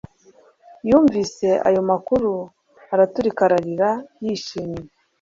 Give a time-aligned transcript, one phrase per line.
[0.89, 2.31] Yumvise ayo makuru
[2.93, 3.91] araturika arira
[4.23, 4.81] yishimye